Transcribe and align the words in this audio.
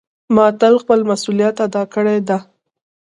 ما 0.35 0.45
تل 0.59 0.73
خپل 0.83 0.99
مسؤلیت 1.11 1.55
ادا 1.65 1.83
کړی 1.95 2.17
ده. 2.27 2.37